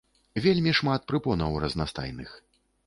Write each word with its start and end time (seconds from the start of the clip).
Вельмі 0.45 0.71
шмат 0.79 1.05
прыпонаў 1.11 1.61
разнастайных. 1.67 2.29